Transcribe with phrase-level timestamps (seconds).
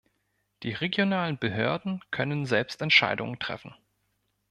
[0.63, 3.75] Die regionalen Behörden können selbst Entscheidungen treffen.